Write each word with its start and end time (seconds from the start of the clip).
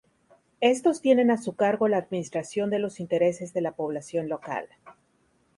Estos 0.61 0.99
tienen 0.99 1.29
a 1.29 1.37
su 1.37 1.53
cargo 1.55 1.87
la 1.87 1.97
administración 1.97 2.71
de 2.71 2.79
los 2.79 2.99
intereses 2.99 3.53
de 3.53 3.61
la 3.61 3.73
población 3.73 4.29
local. 4.29 4.65